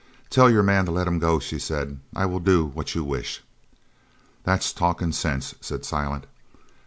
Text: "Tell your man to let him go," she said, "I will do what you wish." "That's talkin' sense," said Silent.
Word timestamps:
"Tell 0.31 0.49
your 0.49 0.63
man 0.63 0.85
to 0.85 0.91
let 0.91 1.05
him 1.07 1.19
go," 1.19 1.37
she 1.37 1.59
said, 1.59 1.99
"I 2.15 2.25
will 2.25 2.39
do 2.39 2.65
what 2.65 2.95
you 2.95 3.03
wish." 3.03 3.43
"That's 4.43 4.73
talkin' 4.73 5.11
sense," 5.13 5.53
said 5.61 5.85
Silent. 5.85 6.25